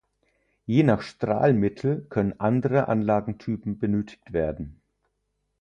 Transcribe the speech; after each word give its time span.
Je 0.65 0.81
nach 0.83 1.03
Strahlmittel 1.03 2.07
können 2.09 2.39
andere 2.39 2.87
Anlagentypen 2.87 3.77
benötigt 3.77 4.33
werden. 4.33 4.81